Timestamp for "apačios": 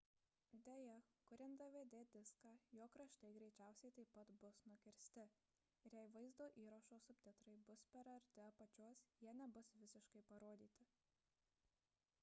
8.49-9.05